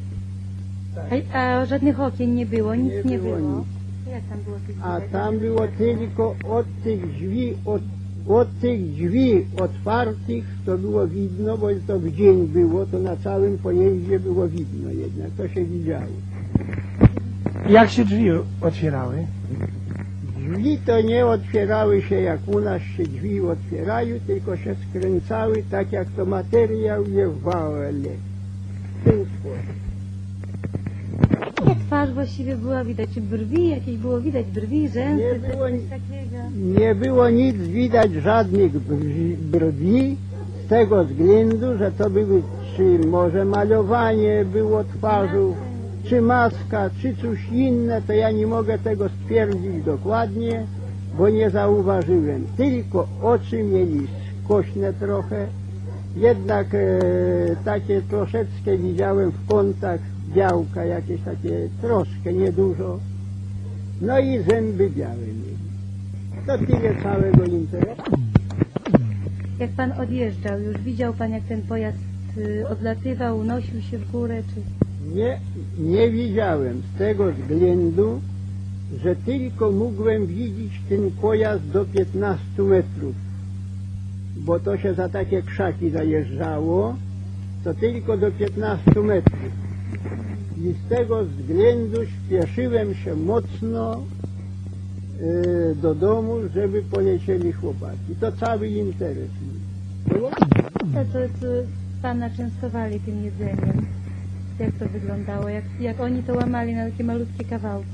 tak. 0.96 1.14
A, 1.34 1.38
a 1.60 1.66
żadnych 1.66 2.00
okien 2.00 2.36
nie 2.36 2.46
było, 2.46 2.76
nic 2.76 2.94
Nie 3.06 3.12
nie, 3.12 3.18
było 3.20 3.38
było. 3.38 3.58
nic. 3.60 3.68
Jak 4.12 4.24
tam 4.24 4.40
było 4.46 4.58
tych 4.68 4.76
A 4.86 5.02
tam 5.02 5.40
było 5.40 5.68
tylko 5.78 6.36
od 6.50 6.66
tych 6.84 7.12
drzwi, 7.14 7.54
od, 7.66 7.82
od 8.28 8.60
tych 8.60 8.92
drzwi 8.94 9.46
otwartych 9.62 10.46
to 10.66 10.78
było 10.78 11.08
widno, 11.08 11.58
bo 11.58 11.68
to 11.88 12.00
w 12.00 12.12
dzień 12.12 12.48
było, 12.48 12.86
to 12.86 13.00
na 13.00 13.16
całym 13.18 13.58
pojeździe 13.58 14.20
było 14.20 14.48
widno 14.48 14.90
jednak, 14.92 15.28
to 15.38 15.48
się 15.48 15.66
widziało. 15.66 16.06
Jak 17.70 17.90
się 17.90 18.06
drzwi 18.06 18.28
otwierały? 18.62 19.16
Drzwi 20.56 20.78
to 20.86 21.02
nie 21.02 21.26
otwierały 21.26 22.02
się 22.02 22.22
jak 22.22 22.40
u 22.48 22.60
nas 22.60 22.82
się 22.82 23.04
drzwi 23.04 23.42
otwierają, 23.42 24.16
tylko 24.28 24.58
się 24.58 24.76
skręcały 24.90 25.64
tak 25.72 25.92
jak 25.92 26.08
to 26.16 26.26
materiał 26.26 27.04
je 27.10 27.30
wale. 27.30 27.92
Jak 31.68 31.78
twarz 31.88 32.12
właściwie 32.14 32.56
była 32.56 32.84
widać? 32.84 33.10
Czy 33.14 33.22
brwi 33.22 33.70
jakieś 33.70 33.98
było 33.98 34.22
widać? 34.22 34.46
Brwi, 34.46 34.90
rzęsy, 34.90 35.24
Nie 35.24 35.40
coś, 35.40 35.50
było 35.52 35.64
coś 35.70 35.74
nic. 35.74 35.90
takiego? 35.90 36.44
Nie 36.80 36.96
było 36.96 37.30
nic 37.30 37.56
widać, 37.56 38.12
żadnych 38.12 38.72
brwi- 38.74 39.36
brwi, 39.36 40.18
z 40.66 40.68
tego 40.70 41.06
względu, 41.06 41.78
że 41.78 41.92
to 41.92 42.10
były, 42.10 42.42
czy 42.78 43.00
może 43.08 43.46
malowanie 43.46 44.46
było 44.54 44.84
twarzą, 44.84 45.56
czy 46.06 46.22
maska, 46.22 46.90
czy 47.02 47.16
coś 47.16 47.40
inne, 47.52 48.02
to 48.02 48.14
ja 48.14 48.32
nie 48.32 48.48
mogę 48.48 48.78
tego 48.78 49.10
stwierdzić 49.10 49.84
dokładnie, 49.86 50.66
bo 51.18 51.30
nie 51.30 51.50
zauważyłem. 51.50 52.48
Tylko 52.58 53.08
oczy 53.22 53.64
mieli 53.64 54.08
skośne 54.44 54.94
trochę, 54.94 55.48
jednak 56.16 56.68
e, 56.76 57.00
takie 57.66 58.02
troszeczkę 58.02 58.78
widziałem 58.78 59.32
w 59.32 59.48
kątach 59.48 60.00
białka, 60.36 60.86
jakieś 60.86 61.22
takie 61.22 61.70
troszkę, 61.82 62.34
niedużo. 62.34 63.00
No 64.02 64.20
i 64.20 64.44
zęby 64.44 64.90
białe 64.90 65.16
mieli. 65.16 65.56
To 66.48 66.58
tyle 66.58 67.04
całego 67.04 67.44
interesu. 67.44 68.02
Jak 69.60 69.70
pan 69.70 69.92
odjeżdżał, 69.92 70.60
już 70.60 70.78
widział 70.78 71.14
pan 71.14 71.32
jak 71.32 71.44
ten 71.44 71.62
pojazd 71.62 71.98
y, 72.38 72.68
odlatywał, 72.68 73.38
unosił 73.38 73.82
się 73.82 73.98
w 73.98 74.12
górę, 74.12 74.44
czy... 74.54 74.85
Nie, 75.14 75.40
nie 75.80 76.12
widziałem 76.12 76.82
z 76.96 76.98
tego 76.98 77.32
względu, 77.32 78.22
że 79.04 79.16
tylko 79.16 79.72
mogłem 79.72 80.28
widzieć 80.28 80.72
ten 80.90 81.12
pojazd 81.12 81.68
do 81.68 81.86
15 81.86 82.44
metrów, 82.64 83.16
bo 84.38 84.60
to 84.60 84.78
się 84.78 84.94
za 84.94 85.10
takie 85.10 85.42
krzaki 85.42 85.90
zajeżdżało, 85.90 86.96
to 87.64 87.74
tylko 87.74 88.18
do 88.18 88.32
15 88.32 89.02
metrów. 89.02 89.40
I 90.58 90.74
z 90.86 90.90
tego 90.90 91.26
względu 91.26 91.98
śpieszyłem 92.06 92.96
się 92.96 93.16
mocno 93.16 93.94
e, 95.22 95.76
do 95.76 95.96
domu, 95.96 96.36
żeby 96.54 96.82
polecieli 96.82 97.52
chłopaki. 97.52 98.16
To 98.20 98.32
cały 98.32 98.68
interes. 98.68 99.30
Było? 100.08 100.30
To, 100.30 101.06
to, 101.14 101.20
to 101.40 101.48
pana 102.02 102.30
częstowali 102.30 103.00
tym 103.00 103.24
jedzeniem. 103.26 103.86
Jak 104.60 104.72
to 104.80 104.86
wyglądało? 104.90 105.50
Jak, 105.50 105.64
jak 105.80 106.00
oni 106.00 106.24
to 106.24 106.34
łamali 106.34 106.74
na 106.76 106.86
takie 106.90 107.04
malutkie 107.04 107.46
kawałki? 107.46 107.88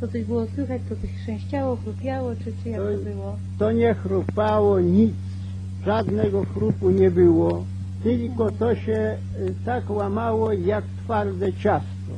To 0.00 0.08
coś 0.08 0.24
było 0.24 0.46
słychać, 0.54 0.82
to 0.88 0.96
coś 0.96 1.10
chrzęściało, 1.22 1.76
chrupiało, 1.76 2.30
czy, 2.36 2.52
czy 2.62 2.68
jak 2.68 2.80
To- 2.80 2.92
to 2.98 3.04
było? 3.04 3.36
to 3.58 3.72
nie 3.72 3.94
chrupało 3.94 4.80
nic, 4.80 5.12
żadnego 5.86 6.44
chrupu 6.44 6.90
nie 6.90 7.10
było, 7.10 7.64
tylko 8.02 8.50
to 8.50 8.74
się 8.76 9.16
y, 9.40 9.54
tak 9.64 9.90
łamało 9.90 10.52
jak 10.52 10.84
twarde 11.04 11.52
ciasto. 11.52 12.12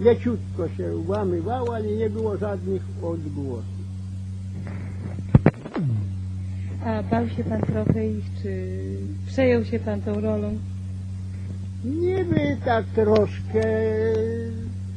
Leciutko 0.00 0.68
się 0.68 0.84
łamywało, 1.06 1.74
ale 1.74 1.88
nie 1.88 2.10
było 2.10 2.36
żadnych 2.36 2.82
odgłosów. 3.02 3.64
A 6.84 7.02
bał 7.02 7.28
się 7.28 7.44
pan 7.44 7.60
trochę 7.60 8.06
ich, 8.08 8.24
czy 8.42 8.66
przejął 9.26 9.64
się 9.64 9.78
pan 9.78 10.00
tą 10.02 10.20
rolą? 10.20 10.58
Niby 11.84 12.56
tak 12.64 12.84
troszkę 12.86 13.62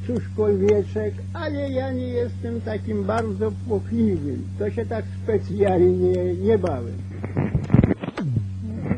cośkolwieczek, 0.07 1.13
ale 1.33 1.69
ja 1.69 1.91
nie 1.91 2.07
jestem 2.07 2.61
takim 2.61 3.03
bardzo 3.03 3.51
płochliwym. 3.67 4.43
To 4.59 4.71
się 4.71 4.85
tak 4.85 5.05
specjalnie 5.23 6.33
nie 6.33 6.57
bałem. 6.57 6.97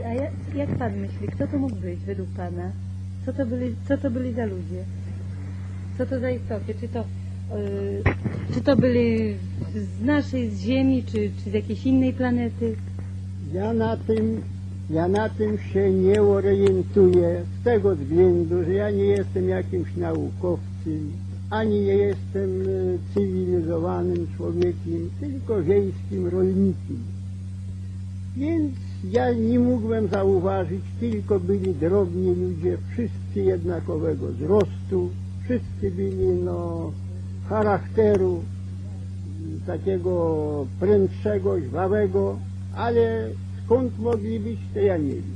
A 0.06 0.14
jak, 0.14 0.32
jak 0.56 0.78
pan 0.78 0.98
myśli, 0.98 1.28
kto 1.28 1.48
to 1.48 1.58
mógł 1.58 1.76
być 1.76 2.00
według 2.00 2.30
pana? 2.30 2.72
Co 3.26 3.34
to 3.34 3.46
byli, 3.46 3.76
co 3.88 3.98
to 3.98 4.12
byli 4.12 4.34
za 4.34 4.46
ludzie? 4.46 4.84
Co 5.98 6.06
to 6.06 6.20
za 6.20 6.30
istoty? 6.30 6.76
Czy 6.80 6.88
to, 6.88 7.04
yy, 7.58 8.04
czy 8.54 8.62
to 8.62 8.76
byli 8.76 9.36
z 9.76 10.06
naszej, 10.06 10.50
z 10.50 10.60
Ziemi, 10.60 11.04
czy, 11.04 11.32
czy 11.44 11.50
z 11.50 11.54
jakiejś 11.54 11.86
innej 11.86 12.14
planety? 12.14 12.76
Ja 13.54 13.74
na 13.74 13.98
tym 13.98 14.42
Ja 14.90 15.08
na 15.08 15.30
tym 15.30 15.58
się 15.58 15.92
nie 15.92 16.22
orientuję 16.22 17.44
z 17.62 17.64
tego 17.64 17.96
względu, 17.96 18.64
że 18.64 18.74
ja 18.74 18.92
nie 18.92 19.04
jestem 19.04 19.50
jakimś 19.50 19.96
naukowcem, 19.96 21.12
ani 21.50 21.82
nie 21.82 21.98
jestem 21.98 22.62
e, 22.62 23.14
cywilizowanym 23.14 24.28
człowiekiem, 24.38 25.10
tylko 25.20 25.64
wiejskim 25.64 26.28
rolnikiem. 26.28 26.98
Więc 28.38 28.74
ja 29.04 29.34
nie 29.34 29.60
mógłbym 29.60 30.08
zauważyć, 30.08 30.82
tylko 31.00 31.40
byli 31.40 31.74
drobni 31.74 32.36
ludzie, 32.36 32.78
wszyscy 32.92 33.40
jednakowego 33.40 34.28
wzrostu, 34.28 35.10
wszyscy 35.44 35.92
byli 35.92 36.28
no 36.28 36.92
charakteru 37.50 38.44
takiego 39.66 40.66
prędszego, 40.80 41.60
żwawego, 41.60 42.38
ale 42.76 43.30
skąd 43.68 44.00
mogli 44.00 44.40
być, 44.40 44.60
to 44.74 44.80
ja 44.80 44.98
nie 44.98 45.14
wiem. 45.14 45.36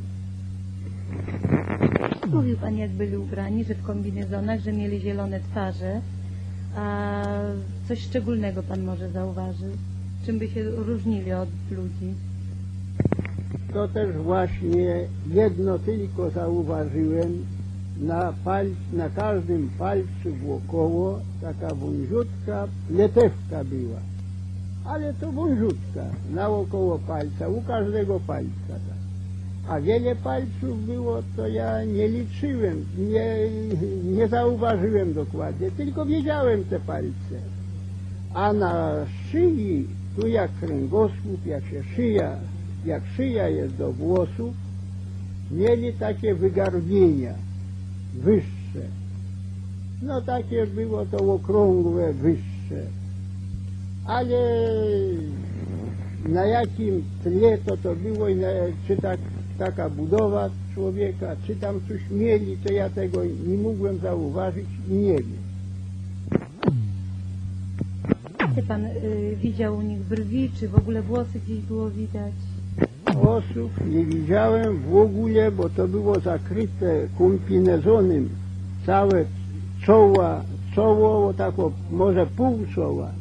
Mówił 2.33 2.57
Pan, 2.57 2.77
jak 2.77 2.91
byli 2.91 3.17
ubrani, 3.17 3.63
że 3.63 3.75
w 3.75 3.83
kombinezonach, 3.83 4.59
że 4.59 4.73
mieli 4.73 4.99
zielone 4.99 5.39
twarze. 5.39 6.01
A 6.75 7.23
coś 7.87 7.99
szczególnego 7.99 8.63
Pan 8.63 8.83
może 8.83 9.09
zauważył? 9.09 9.71
Czym 10.25 10.39
by 10.39 10.47
się 10.47 10.63
różnili 10.63 11.33
od 11.33 11.49
ludzi? 11.71 12.13
To 13.73 13.87
też 13.87 14.17
właśnie 14.17 15.07
jedno 15.33 15.79
tylko 15.79 16.29
zauważyłem, 16.29 17.45
na, 18.01 18.33
palc, 18.43 18.73
na 18.93 19.09
każdym 19.09 19.69
palcu 19.79 20.35
wokoło 20.45 21.19
taka 21.41 21.75
wąziutka 21.75 22.67
pletewka 22.87 23.63
była. 23.63 23.99
Ale 24.85 25.13
to 25.13 25.31
wąziutka, 25.31 26.05
naokoło 26.33 26.99
palca, 26.99 27.47
u 27.47 27.61
każdego 27.61 28.19
palca. 28.19 28.49
Tak. 28.67 28.97
A 29.67 29.81
wiele 29.81 30.15
palców 30.15 30.85
było, 30.85 31.23
to 31.35 31.47
ja 31.47 31.83
nie 31.83 32.07
liczyłem, 32.07 32.85
nie, 32.97 33.35
nie 34.03 34.27
zauważyłem 34.27 35.13
dokładnie, 35.13 35.71
tylko 35.71 36.05
wiedziałem 36.05 36.63
te 36.63 36.79
palce. 36.79 37.35
A 38.33 38.53
na 38.53 38.93
szyi, 39.31 39.87
tu 40.15 40.27
jak 40.27 40.51
kręgosłup, 40.59 41.45
jak 41.45 41.65
się 41.65 41.83
szyja, 41.95 42.35
jak 42.85 43.03
szyja 43.17 43.47
jest 43.47 43.75
do 43.75 43.91
włosów, 43.91 44.53
mieli 45.51 45.93
takie 45.93 46.35
wygarbienia 46.35 47.33
wyższe. 48.13 48.85
No 50.01 50.21
takie 50.21 50.67
było 50.67 51.05
to 51.05 51.33
okrągłe, 51.33 52.13
wyższe. 52.13 53.00
Ale 54.05 54.39
na 56.25 56.45
jakim 56.45 57.03
tle 57.23 57.57
to 57.65 57.77
to 57.77 57.95
było 57.95 58.29
i 58.29 58.35
na, 58.35 58.47
czy 58.87 58.97
tak, 58.97 59.19
taka 59.57 59.89
budowa 59.89 60.49
człowieka, 60.73 61.35
czy 61.47 61.55
tam 61.55 61.79
coś 61.87 62.01
mieli, 62.11 62.57
to 62.57 62.73
ja 62.73 62.89
tego 62.89 63.25
nie 63.47 63.57
mogłem 63.57 63.97
zauważyć 63.97 64.65
i 64.89 64.93
nie 64.93 65.17
wiem. 65.17 65.41
Czy 68.55 68.63
Pan 68.63 68.85
y, 68.85 69.35
widział 69.41 69.77
u 69.77 69.81
nich 69.81 69.99
brwi, 69.99 70.51
czy 70.59 70.67
w 70.67 70.75
ogóle 70.75 71.01
włosy 71.01 71.39
gdzieś 71.39 71.59
było 71.59 71.89
widać? 71.89 72.33
osób 73.19 73.71
nie 73.89 74.05
widziałem 74.05 74.79
w 74.79 74.95
ogóle, 74.95 75.51
bo 75.51 75.69
to 75.69 75.87
było 75.87 76.19
zakryte 76.19 77.07
kombinezonem. 77.17 78.29
Całe 78.85 79.25
czoła, 79.81 80.41
czoło, 80.75 81.33
tak 81.33 81.55
może 81.91 82.25
pół 82.25 82.59
czoła. 82.75 83.11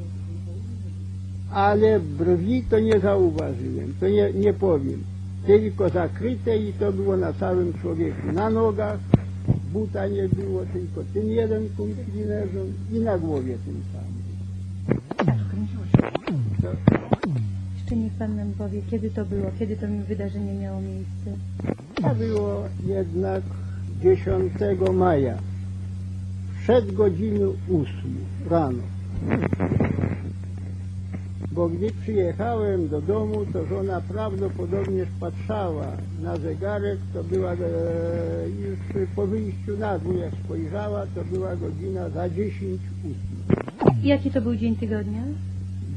Ale 1.53 2.01
brwi 2.01 2.63
to 2.63 2.81
nie 2.81 3.01
zauważyłem, 3.01 3.95
to 4.01 4.09
nie, 4.09 4.33
nie 4.33 4.53
powiem. 4.53 5.05
Tylko 5.47 5.89
zakryte 5.89 6.59
i 6.59 6.73
to 6.73 6.93
było 6.93 7.17
na 7.17 7.33
całym 7.33 7.73
człowieku. 7.73 8.33
Na 8.33 8.51
nogach 8.51 8.99
buta 9.73 10.09
nie 10.09 10.29
było, 10.29 10.65
tylko 10.73 11.01
ten 11.15 11.27
jeden 11.27 11.69
kombinezon 11.77 12.73
i 12.93 12.99
na 12.99 13.19
głowie 13.19 13.59
tym 13.65 13.83
samym. 13.93 14.21
Jeszcze 17.75 17.97
niech 17.97 18.13
Pan 18.13 18.37
nam 18.37 18.53
powie, 18.53 18.83
kiedy 18.91 19.11
to 19.11 19.25
było, 19.25 19.51
kiedy 19.59 19.77
to 19.77 19.87
wydarzenie 20.09 20.55
miało 20.55 20.81
miejsce. 20.81 21.31
To 22.03 22.15
było 22.15 22.65
jednak 22.87 23.43
10 24.03 24.53
maja, 24.95 25.39
przed 26.63 26.95
godziną 26.95 27.53
8 27.69 27.87
rano. 28.51 28.83
Bo 31.53 31.69
gdy 31.69 31.91
przyjechałem 32.03 32.89
do 32.89 33.01
domu, 33.01 33.47
to 33.53 33.67
żona 33.67 34.01
prawdopodobnie 34.01 35.07
patrzała 35.21 35.87
na 36.23 36.37
zegarek, 36.37 36.99
to 37.15 37.25
była 37.25 37.53
e, 37.53 37.57
już 38.61 39.09
po 39.17 39.27
wyjściu 39.27 39.77
na 39.79 39.99
dół, 39.99 40.17
jak 40.17 40.33
spojrzała, 40.45 41.07
to 41.15 41.25
była 41.25 41.57
godzina 41.57 42.09
za 42.11 42.29
10 42.29 42.81
8. 43.01 44.01
I 44.03 44.09
Jaki 44.09 44.31
to 44.31 44.41
był 44.41 44.57
dzień 44.57 44.77
tygodnia? 44.77 45.23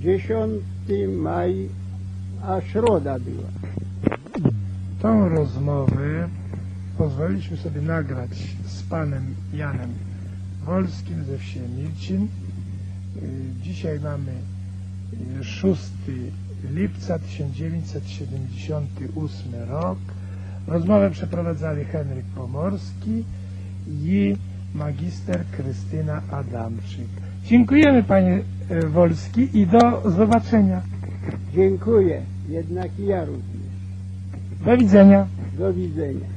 10 0.02 0.62
maj, 1.18 1.70
a 2.44 2.62
środa 2.62 3.20
była. 3.20 3.50
Tą 5.02 5.30
rozmowę 5.30 6.30
pozwoliliśmy 6.98 7.58
sobie 7.58 7.82
nagrać 7.82 8.56
z 8.66 8.84
panem 8.84 9.36
Janem 9.54 9.90
Wolskim 10.66 11.24
ze 11.24 11.38
wsi 11.38 11.60
Milcin. 11.78 12.24
Y, 12.24 12.30
Dzisiaj 13.62 14.00
mamy 14.00 14.32
6 15.42 15.92
lipca 16.72 17.20
1978 17.20 19.54
rok. 19.70 19.98
Rozmowę 20.68 21.12
przeprowadzali 21.12 21.86
Henryk 21.86 22.26
Pomorski 22.26 23.24
i 23.88 24.36
magister 24.76 25.46
Krystyna 25.52 26.22
Adamczyk. 26.32 27.08
Dziękujemy 27.46 28.04
panie 28.04 28.40
y, 28.72 28.88
Wolski 28.88 29.60
i 29.60 29.68
do 29.68 30.12
zobaczenia. 30.12 30.82
Dziękuję, 31.54 32.22
jednak 32.50 33.00
i 33.00 33.06
ja 33.06 33.26
również. 33.26 33.44
Do 34.66 34.78
widzenia. 34.78 35.28
Do 35.58 35.74
widzenia. 35.74 36.33